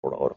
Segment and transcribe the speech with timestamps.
[0.00, 0.36] ほらほら。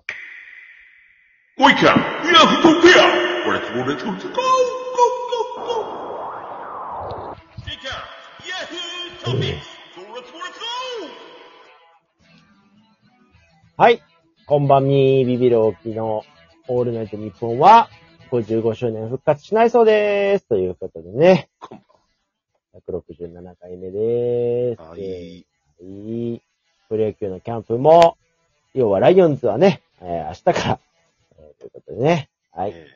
[13.77, 14.01] はい。
[14.47, 15.25] こんばんに。
[15.25, 16.23] ビビる大きの
[16.67, 17.89] オールナイト日本は
[18.31, 20.47] 55周年復活しないそうでーす。
[20.47, 21.49] ということでね。
[21.59, 23.01] こんばんは。
[23.03, 24.81] 167回目でーす。
[24.81, 25.45] はい。
[25.81, 26.41] いい。
[26.89, 28.17] プロ野球のキャンプも
[28.73, 30.79] 要はライオンズはね、えー明日から、
[31.37, 32.71] えーということでね、はい。
[32.73, 32.87] え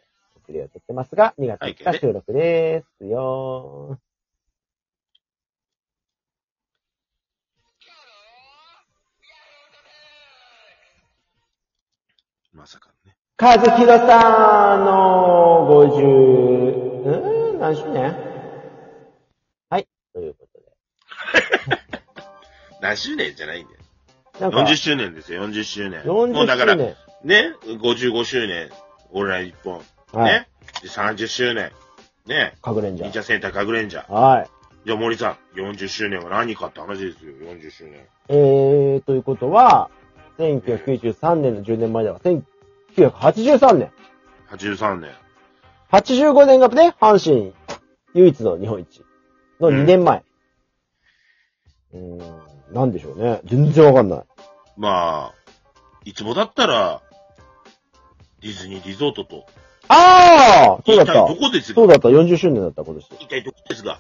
[0.46, 13.18] 送りを取ってますが、2月はい5日収録ですよーまさかのね。
[13.38, 16.02] 和弘さんの50、
[17.04, 18.16] うーん、何周年？
[19.70, 19.88] はい。
[20.14, 20.66] ということで。
[22.82, 23.75] 何周年じゃないんだよ。
[24.40, 26.02] なんか、40周年ですよ、40周年。
[26.02, 27.56] 40もうだから、周ね、年。
[27.64, 28.70] 55周年、
[29.12, 29.64] オールナイト日
[30.12, 30.22] 本。
[30.24, 30.34] はい。
[30.34, 30.48] ね。
[30.82, 31.72] で30周年。
[32.28, 32.54] ね。
[32.62, 34.06] かぐれんじゃ忍者センターかぐれんじゃ。
[34.10, 34.50] はい。
[34.86, 38.08] じゃあ森さん、40周年は何かって話ですよ、40周年。
[38.30, 39.90] えー、ということは、
[40.38, 43.92] 1993年の10年前では、1983年。
[44.52, 45.12] 83年。
[45.92, 47.54] 85年がね、阪神
[48.14, 49.04] 唯一の日本一
[49.60, 50.24] の2年前。
[51.94, 52.20] うーん、
[52.72, 53.42] なんでしょうね。
[53.46, 54.24] 全然わかんない。
[54.78, 55.34] まあ、
[56.04, 57.02] いつもだったら、
[58.42, 59.46] ディズニーリゾートと、
[59.88, 61.36] ああそうだっ一体どた。
[61.36, 62.10] こですが、そうだった。
[62.10, 63.06] 40周年だった、今年。
[63.20, 64.00] 一体どこですが、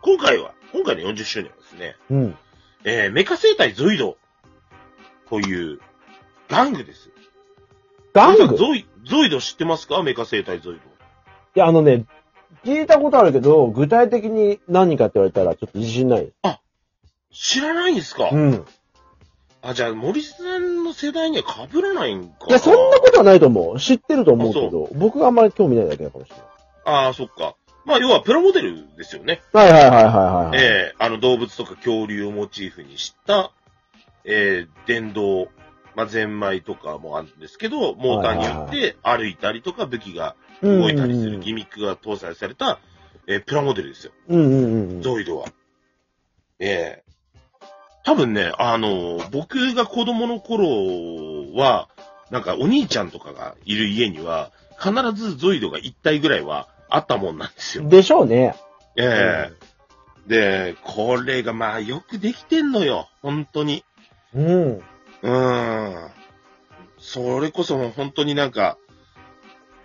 [0.00, 2.36] 今回は、今回の40周年はですね、うん。
[2.84, 4.16] えー、メカ生態ゾイド
[5.28, 5.80] という、
[6.48, 7.10] 玩具です。
[8.14, 8.54] 玩具？
[8.54, 10.02] いゾイ、ゾイド知ってますか？
[10.02, 10.80] メカ生態ゾイド。
[11.58, 12.06] や、あのね、
[12.64, 16.32] 聞いたことあるけど、具体的に何かって言われたら、ちょっと自信ない。
[17.32, 18.64] 知らないんですか、うん。
[19.62, 23.80] あ、じゃあ、森さんの世代には被らないんかいや、そんなことはないと思う。
[23.80, 26.46] 知ってると思うけど、僕があんまり興味ないだけだかもしれない。
[26.84, 27.56] ああ、そっか。
[27.84, 29.40] まあ、要はプラモデルですよね。
[29.52, 30.58] はいはいはいはいはい。
[30.58, 33.50] ええあの動物とか恐竜をモチーフにした、
[34.24, 35.48] ええ電動、
[35.94, 42.78] まあ、ゼンマイとかもあるんですけど、モーターによって歩いたりとか武器が動いたりするギミックが搭載された、
[43.26, 44.12] えープラモデルですよ。
[44.28, 45.02] うんうんうんうん。
[45.02, 45.48] ゾイドは。
[46.58, 47.07] ええ
[48.08, 51.90] 多分ね、あの、僕が子供の頃は、
[52.30, 54.50] なんかお兄ちゃんとかがいる家には、
[54.82, 57.86] 必ずゾイドが1体ぐらいはあったもんなんですよ。
[57.86, 58.56] でしょうね。
[58.96, 59.52] ええ
[60.26, 63.10] で、これがまあよくできてんのよ。
[63.20, 63.84] 本当に。
[64.34, 64.46] うん。
[64.46, 66.10] うーん。
[66.96, 68.78] それこそ本当になんか、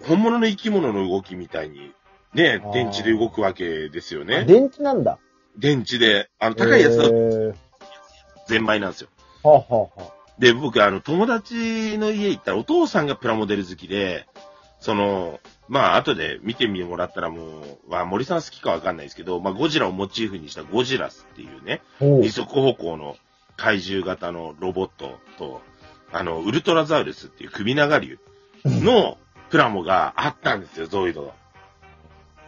[0.07, 1.93] 本物の生き物の動きみたいに、
[2.33, 4.45] ね電池で動くわけですよね。
[4.45, 5.19] 電池なんだ。
[5.57, 7.55] 電池で、あの、高いやつだとへー
[8.53, 9.09] ゼンマイなんですよ。
[9.41, 14.27] はあ、はあはあ、で、僕、あの、友達の家行ったらお父さんがプラモデル好きで、
[14.79, 23.15] その、まあ、後で見てみてもらったらもう、まあ、森さん好きかわかんないですけど、まあ、ゴジラをモチーフにしたゴジラスっていうね、二足歩行の
[23.57, 25.61] 怪獣型のロボットと、
[26.11, 28.19] あの、ウルトラザウルスっていう首長竜
[28.65, 29.17] の
[29.49, 31.33] プラモがあったんですよ、ゾイド。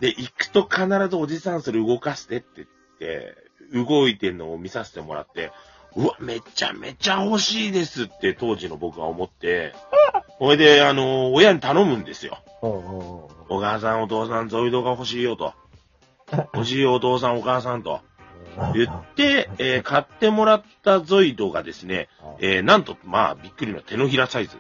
[0.02, 2.68] で、行くと必ずおじさんそれ動かしてって言っ
[3.00, 5.52] て、動いてんのを見させてもらって、
[5.96, 9.74] うわ、めちゃめちゃ欲しいですって当時の僕は思って、
[10.38, 12.40] ほいで、あの、親に頼むんですよ。
[12.62, 15.54] お母さん、お父さん、ゾイドが欲しいよと。
[16.54, 18.02] 欲しいよ、お父さん、お母さんと。
[18.74, 24.58] 言って、えー買ってもらったゾイドがですね、えーなんと、まあ、びっくりの手のひらサイズ。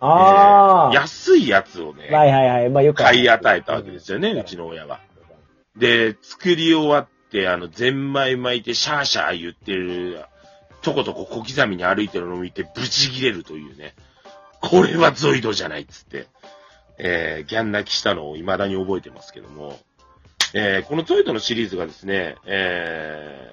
[0.00, 2.70] ああ、えー安いやつをね、はいはいはい。
[2.70, 5.00] まあよく買い与えたわけですよね、うちの親は。
[5.76, 10.24] で、作り終わって、あの、ゼンマイ巻いてシャーシャー言ってる、
[10.82, 13.94] ちょこちょこ小刻みに歩いてるのを見てブチギレるというね、
[14.60, 16.26] これはゾイドじゃないっつって、
[16.98, 19.78] えー、ギャン泣きしたのを未だに覚えてますけども、
[20.54, 23.50] えー、このゾイドのシリーズがですね、え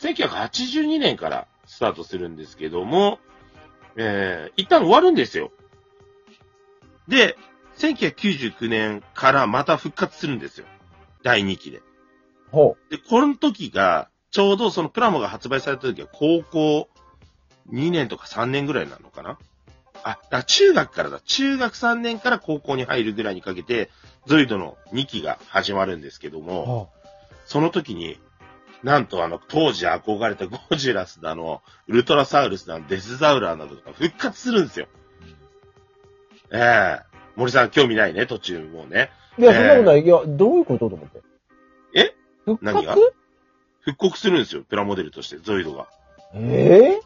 [0.00, 3.18] ー、1982年からスタートするんですけども、
[3.96, 5.52] えー、一旦終わるんですよ。
[7.08, 7.36] で、
[7.78, 10.66] 1999年からまた復活するんですよ。
[11.22, 11.82] 第2期で。
[12.50, 16.88] ほで、この時が、ちょうどそのプラモが発売された時は高校
[17.70, 19.38] 2年とか3年ぐらいなのかな？
[20.04, 21.20] あ、だ中学からだ。
[21.24, 23.90] 中学3年から高校に入るぐらいにかけて、
[24.26, 26.42] ゾイドの2期が始まるんですけどう。
[26.42, 26.86] も、は
[27.46, 28.18] その時に、
[28.84, 34.86] なんとあの、当時憧れたゴジラスだの、ウルトラサウルスだの、デスザウラーなどが復活するんですよ。
[36.52, 39.10] ええ森さん興味ないね、途中もうね。
[39.36, 40.02] いや、そんなことない。
[40.02, 41.22] いや、どういうことと思って？
[41.94, 42.14] え？
[42.44, 42.94] 復何が？
[42.94, 43.14] 活
[43.92, 45.88] 復刻するんですよ、プラモデルとして、ゾイドが。
[46.34, 47.00] ええ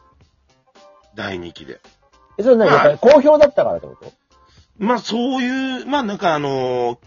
[1.15, 1.81] 第2期で。
[2.39, 2.69] え、それ何？
[2.69, 4.13] やっぱり好評だったからってこと？
[4.79, 6.99] まあそういう、まあなんかあのー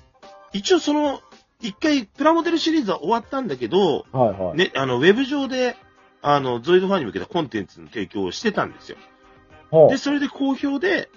[0.53, 1.19] 一応その、
[1.59, 4.57] 一回プラモデルシリーズは終わったんだけど、はいはい。
[4.57, 5.75] ね、あの、ウェブ上で、
[6.21, 8.97] あの、ゾイドファンに向けたコンテンツの提供をしてたんですよ。
[9.69, 11.09] ほうで、それで好評で、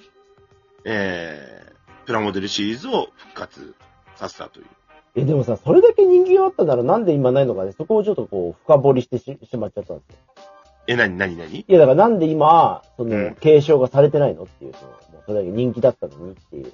[0.85, 3.75] えー、プラモデルシリーズを復活
[4.17, 4.67] させたという。
[5.15, 10.17] え、でもさ、それだけ人気があったならなんで今ないのかね、そこをちょっとこう、深掘りしてししまっちゃったんですよ。
[10.87, 11.61] え、なになになに？
[11.61, 16.73] いや、だからなんで今、その、うん継承がされてないのっていう、その、もうそれだけ人気だったのにっていう。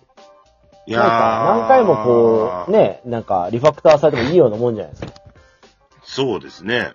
[0.87, 5.13] いなんか、何回もこう、ね、なんか、リファクターされてもいいようなもんじゃないですか。
[6.03, 6.79] そうですね。
[6.79, 6.95] だか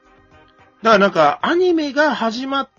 [0.83, 2.78] らなんか、アニメが始まって、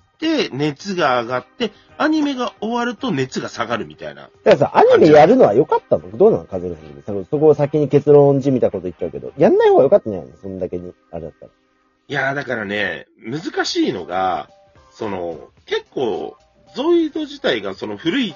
[0.53, 4.23] 熱が上がって、アニメが終わると熱が下がるみたいな。
[4.23, 6.11] だからさ、アニメやるのは良かったの？
[6.17, 10.37] どうなのカズレさんそこを先に結論じみたこと言っちゃうけど、やんない方が良かったんじゃないの？
[10.37, 11.53] そんだけに、あれだったら。
[12.09, 14.51] いやーだからね、難しいのが、
[14.91, 16.37] その、結構、
[16.75, 18.35] ゾイド自体がその古い、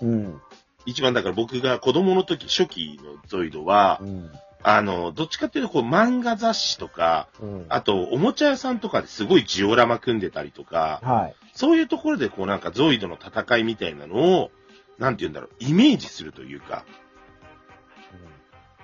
[0.00, 0.40] うん。
[0.84, 4.30] 一番だから僕が子供の時、初期のゾイドはう、ん。
[4.64, 7.66] あの、どっちかっていうとこう漫画雑誌とか、うん。
[7.68, 11.34] あと、おもちゃ屋さんとかですごいジオラマ組んでたりとか、はい。
[11.52, 14.50] そういうところでこうなんかゾイドの戦いみたいなのを、
[14.98, 16.84] なんて言うんだろう、イメージするというか、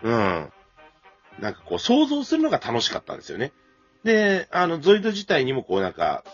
[0.02, 0.52] うん。
[1.40, 3.52] なんかこう想像するのが楽しかったんですよね。
[4.04, 6.24] で、あの、ゾイド自体にもこうなんか、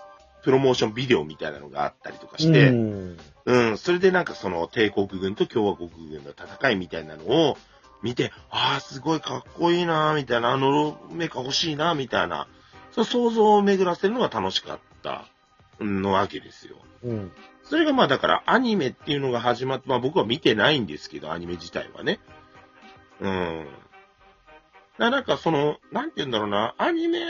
[0.42, 3.78] プロモーションビデオみたいなのがあったりとかして、ううん、ん。
[3.78, 7.56] それでなんかその帝国軍と共和国軍の戦いみたいなのを
[8.04, 12.46] 見て、ああ、すごいかっこいいなみたいな、あのメカ欲しいなみたいな、
[12.92, 15.24] その想像を巡らせるのが楽しかった
[15.80, 16.76] のわけですよ。
[17.02, 17.32] うん。
[17.62, 22.20] それがまあだからアニメっていうのが始まって、まあ僕は見てないんですけど、アニメ自体はね。
[23.20, 23.66] うん。
[24.98, 27.20] だなんかその、なんて言うんだろうな、アニメ、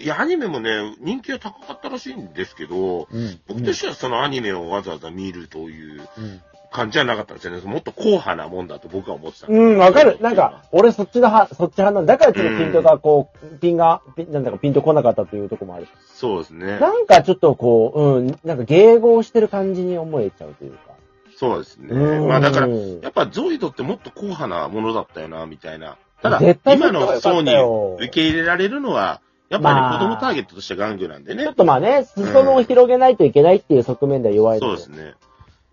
[0.00, 3.40] いやアニメもね、人気が高かったらしいんですけど、うん。
[3.46, 6.42] 僕としてはそのアニメをわざわざ見るといううん。
[6.72, 7.60] 感じじゃなかったんですよね。
[7.60, 9.46] もっと硬派なもんだと僕は思ってた。
[9.48, 10.18] うん、わかる。
[10.20, 12.14] なんか、俺そっちの派、そっち派なんだ。
[12.14, 15.88] だからちょっとピントがこう、ピンが、ピンなんだかピンとこなかったというところもある。
[16.14, 16.78] そうですね。
[16.78, 20.90] なんかちょっとこう、うん、なんか迎合してる感じに思えちゃうというか。
[21.36, 21.88] そうですね。
[21.90, 25.96] うんまあだから、やっぱゾイドってもっと硬派なものだったよな、みたいな。
[26.22, 27.52] ただ、絶対今の層に
[27.96, 31.54] 受け入れられるのは、やっぱり、ねまあ子供ターゲットとして玩具なんでねちょっ。
[31.54, 35.14] とまあね、裾野を広げないといけないっていう側面では弱いそうですね。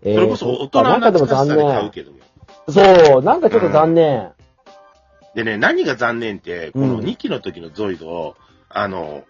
[0.02, 1.90] えーそれこそ大人なんかしさで買う念。
[1.90, 2.18] けども。
[2.68, 4.32] そう、なんかちょっと残念。
[5.34, 8.36] でね、何が残念って、このうん2期の時のゾイド、
[8.68, 9.24] あの、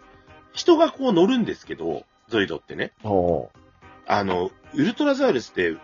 [0.52, 2.92] 人がこう乗るんですけど、ゾイドってね。
[3.02, 3.50] そ
[4.06, 5.76] あの、ウルトラザウルスって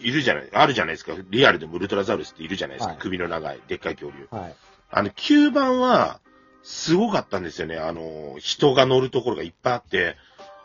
[0.00, 1.12] いるじゃない、あるじゃないですか。
[1.30, 2.92] リアルでもウルトラザウルスっているじゃないですか。
[2.92, 4.28] はい首の長い、でっかい恐竜。
[4.30, 4.34] う。
[4.34, 4.54] はい。
[4.90, 6.20] あの、吸盤は、
[6.62, 7.78] すごかったんですよね。
[7.78, 10.16] あの、人が乗るところがいっぱいあって、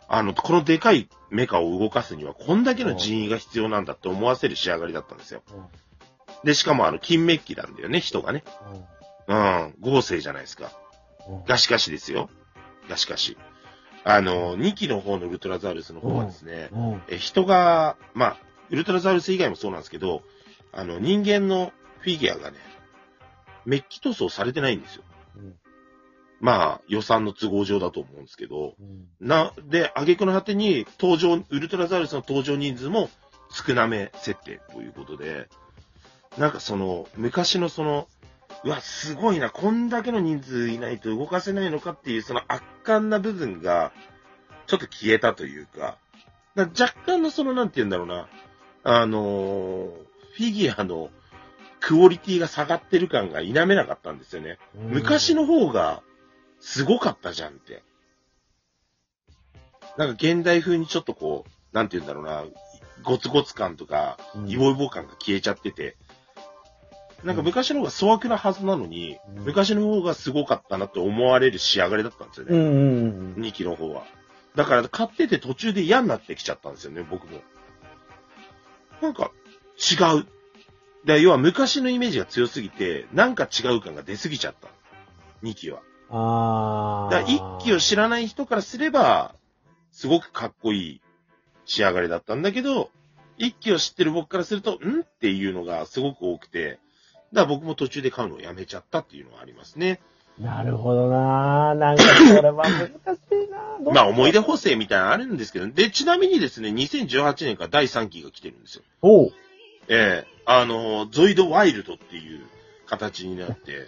[0.08, 5.42] あの、このでかいメカを動かすには、こんだけの人員が必要なんだって思わせる仕上がりだったんですよ。
[6.44, 8.44] で、しかもあの、金メッキなんだよね、人がね。
[9.28, 10.66] うん、合成じゃないですか。
[10.66, 10.84] うん
[11.46, 12.30] がしかしですよ。
[12.90, 13.38] がしかし。
[14.04, 17.02] あの、2期の方のウルトラザウルスの方はですね、うん。
[17.08, 18.38] え人が、まあ、
[18.70, 20.24] ウルトラザウルス以外もそうなんですけど、
[20.74, 22.58] あの、人間のフィギュアがね、
[23.66, 25.04] メッキ塗装されてないんですよ。
[26.44, 33.10] うんまあ、予算の都合上だと思うんですけど、うんな、で、挙句の果てに、登場、ウルトラザウルスの登場人数も
[33.50, 35.48] 少なめ設定ということで、
[36.38, 38.10] なんかその、昔のその、
[38.66, 43.94] うわ、すごいな、こんだけの人数いないと動かせないのかっていう、その圧巻な部分が、
[44.68, 45.98] ちょっと消えたというか、
[46.56, 48.28] だから若干のその、なんて言うんだろうな、
[48.84, 51.12] あのーフィギュアの
[51.80, 54.58] クオリティが下がってる感が否めなかったんですよね。
[54.74, 56.02] 昔の方が
[56.64, 57.84] すごかったじゃんって。
[59.98, 62.46] なんか現代風にちょっとこう、なんて言うんだろうな、
[63.04, 65.98] ゴツゴツ感とか、うんイボイボ感が消えちゃってて、
[67.24, 72.58] なんか昔の方が粗悪なはずなのに、うん昔の方がすごかったなって思われる仕上がりだったんですよね。
[72.58, 73.44] うんうんうん。
[73.44, 74.06] 2期の方は。
[74.56, 77.42] だから買ってて途中で嫌になってきちゃったんですよね、僕も。
[79.02, 79.32] なんか、
[79.78, 80.28] 違う。
[81.04, 84.70] で要は昔のイメージが強すぎて、なんか違う感が出すぎちゃった。
[85.44, 85.82] 2期は。
[86.14, 87.14] ああ。
[87.14, 89.34] だから1期を知らない人からすれば、
[89.92, 91.02] すごくかっこいい
[91.66, 92.92] 仕上がりだったんだけど、
[93.40, 95.02] 1期を知ってる僕からすると、ん？
[95.02, 96.80] っていうのがすごく多くて、
[97.34, 100.00] だから僕も途中で買うのをやめちゃったっていうのはありますね。
[100.40, 103.52] なるほどななんかそれは難しい
[103.86, 108.84] なまあ思い出補正みたいなのあるんですけど、で、ちなみにですね、2018年から第3期が来てるんですよ。
[109.02, 109.32] おう。
[109.88, 112.42] ええあの、ゾイドワイルドっていう
[112.86, 113.88] 形になって、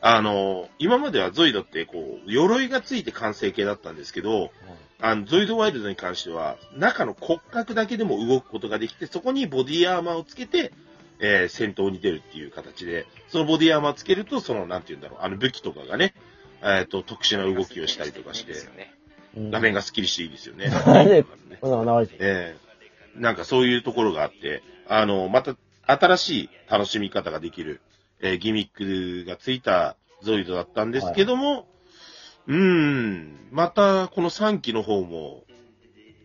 [0.00, 4.50] あの、今まではゾイドってこう、鎧がついて完成形だったんですけど、
[5.00, 10.72] あの、ゾイドワイルドに関しては、中の骨格だけでも動くことができて、そこにボディアーマーをつけて、
[11.20, 16.14] えー戦闘に出るっていう形で、そのボディアーマーつけると、その、なんて言うんだろう、あの武器とかがね、
[16.62, 18.54] えっ、と、特殊な動きをしたりとかして
[19.36, 20.70] 画面がスッキリしていいですよね。
[22.20, 22.56] え
[23.16, 27.80] なんかそういうところがあって、あの、また新しい楽しみ方ができる、
[28.20, 31.66] えーギミックがついたゾイドだったんですけども、
[32.46, 35.44] うーん、またこの3期の方も、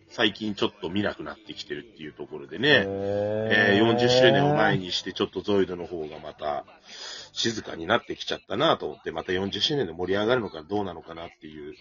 [0.08, 6.64] 最近ちょっと見なくなってきてるっていうところでね、えへー40周年を前にしてちょっとゾイドの方がまた
[7.32, 11.74] 静かになってきちゃったなと思って、また40周年で盛り上がるのかどうなのかなっていう。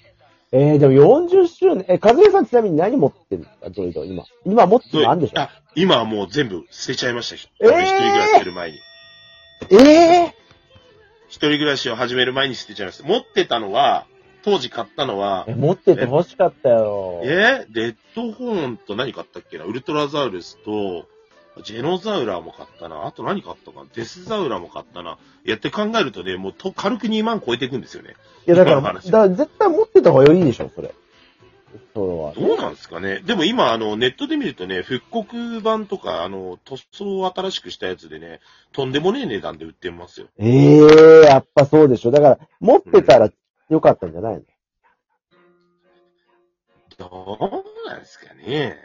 [0.52, 3.38] えー、でも40周年、え、和江さんちなみに何持ってる？
[3.38, 4.24] んですかゾイド、今。
[4.46, 7.36] 今持ってるのあるんでしょあ、今はもう全部捨てちゃいました。
[7.60, 8.78] えー一人暮らしする前に。
[8.78, 8.93] え
[9.70, 10.34] え
[11.28, 13.08] 一人暮らしを始める前に捨てちゃいました。
[13.08, 14.06] 持ってたのは、
[14.44, 17.22] 当時買ったのは持ってて欲しかったよ。
[17.24, 19.64] えレッドホーンと何買ったっけな？
[19.64, 21.08] ウルトラザウルスと、
[21.64, 23.06] ジェノザウラーも買ったな。
[23.06, 23.86] あと何買ったかな？
[23.96, 25.18] デスザウラーも買ったな。
[25.46, 28.16] いやって考えるとね、もうと軽く2万超えていくんですよね。
[28.46, 30.94] いや、だから、今の話だから絶対持ってた方がいいでしょ、それ。
[31.96, 38.40] どうなんですかねでも今、あの、ネットで見るとね、復刻版とか、あの、塗装を新しくしたやつでね、
[38.72, 40.28] とんでもねえ値段で売ってますよ。
[40.38, 42.12] ええやっぱそうでしょ。
[42.12, 43.30] だから、持ってたら
[43.70, 44.42] よかったんじゃないの、
[46.98, 48.78] どうなんですかね。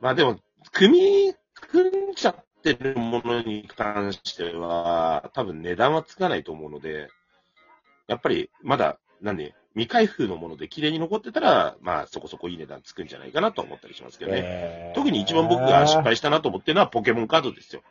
[0.00, 0.38] まあでも、
[0.72, 7.08] 組み、組んじゃってるものに関しては、多分値段はつかないと思うので、
[8.08, 14.40] やっぱりまだ、なんで、未開封のもので綺麗に残ってたら、まあそこそこいい値段つくんじゃないかなと思ったりしますけどね。
[14.42, 16.02] えー特に一番僕が失。
[16.02, 17.82] 敗したなと思ってるのはポケモンカードですよ。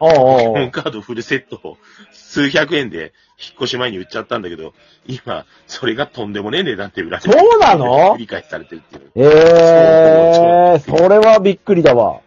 [0.00, 1.76] おうポおうおうケモンカードフルセットを
[2.12, 4.72] 数百円で引っ越し前に売っちゃったんだけど、
[5.06, 8.16] 今、それがとんでもねえ値段で売られてるそうなの？
[8.16, 9.10] 理解されてるっていう。
[9.16, 12.16] ええー、それはびっくりだわ。